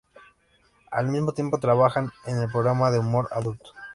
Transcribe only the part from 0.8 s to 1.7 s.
Al mismo tiempo